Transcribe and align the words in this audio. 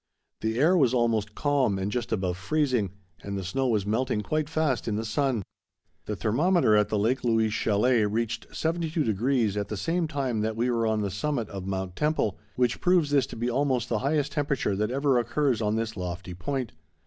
The 0.39 0.57
air 0.57 0.75
was 0.75 0.95
almost 0.95 1.35
calm 1.35 1.77
and 1.77 1.91
just 1.91 2.11
above 2.11 2.35
freezing, 2.35 2.89
and 3.21 3.37
the 3.37 3.43
snow 3.43 3.67
was 3.67 3.85
melting 3.85 4.21
quite 4.21 4.49
fast 4.49 4.87
in 4.87 4.95
the 4.95 5.05
sun. 5.05 5.43
The 6.07 6.15
thermometer 6.15 6.75
at 6.75 6.89
the 6.89 6.97
Lake 6.97 7.23
Louise 7.23 7.53
chalet 7.53 8.05
reached 8.05 8.47
seventy 8.51 8.89
two 8.89 9.03
degrees 9.03 9.55
at 9.55 9.67
the 9.67 9.77
same 9.77 10.07
time 10.07 10.41
that 10.41 10.55
we 10.57 10.71
were 10.71 10.87
on 10.87 11.01
the 11.01 11.11
summit 11.11 11.49
of 11.49 11.67
Mount 11.67 11.95
Temple, 11.95 12.39
which 12.55 12.81
proves 12.81 13.11
this 13.11 13.27
to 13.27 13.35
be 13.35 13.47
almost 13.51 13.89
the 13.89 13.99
highest 13.99 14.31
temperature 14.31 14.75
that 14.75 14.89
ever 14.89 15.19
occurs 15.19 15.61
on 15.61 15.75
this 15.75 15.95
lofty 15.95 16.33
point. 16.33 16.71